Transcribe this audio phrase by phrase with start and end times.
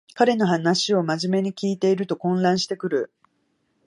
[0.15, 3.11] 彼の話をまじめに聞いてると混乱してくる